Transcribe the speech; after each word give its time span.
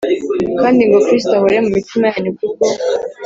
kandi 0.61 0.81
ngo 0.87 0.97
Kristo 1.05 1.31
ahore 1.37 1.57
mu 1.65 1.69
mitima 1.77 2.03
yanyu 2.11 2.31
ku 2.37 2.45
bwo 2.51 2.67